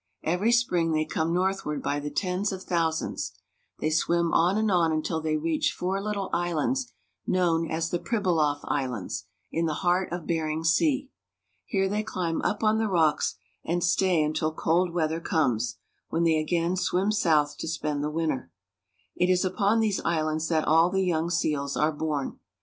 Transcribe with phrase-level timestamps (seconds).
[0.23, 3.33] Every spring they come northward by the tens of thousands.
[3.77, 6.91] They swim on and on until they reach four httle islands,
[7.27, 11.11] known as the Pribilof Islands, in the heart of Bering Sea.
[11.67, 15.77] Here they climb up on the rocks, and stay until cold weather comes,
[16.09, 18.51] when they again swim south to spend the winter.
[19.15, 22.39] It is upon these islands that all the young seals are born.